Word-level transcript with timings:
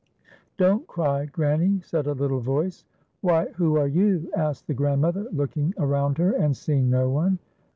"Don't 0.57 0.87
cr}', 0.87 1.25
Grann>," 1.31 1.79
said 1.85 2.07
a 2.07 2.13
little 2.13 2.39
voice. 2.39 2.85
"Why, 3.21 3.49
who 3.49 3.77
are 3.77 3.85
you.''" 3.87 4.31
asked 4.35 4.65
the 4.65 4.73
grandmother, 4.73 5.27
look 5.31 5.55
ing 5.55 5.75
around 5.77 6.17
her 6.17 6.31
and 6.31 6.57
seeing 6.57 6.89
no 6.89 7.07
one. 7.07 7.37